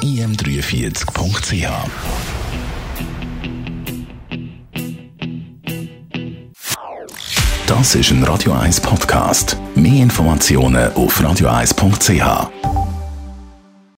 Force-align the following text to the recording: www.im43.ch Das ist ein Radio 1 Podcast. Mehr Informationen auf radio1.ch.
www.im43.ch 0.00 1.68
Das 7.66 7.94
ist 7.94 8.10
ein 8.10 8.22
Radio 8.24 8.52
1 8.52 8.80
Podcast. 8.80 9.56
Mehr 9.74 10.02
Informationen 10.02 10.92
auf 10.94 11.20
radio1.ch. 11.20 12.71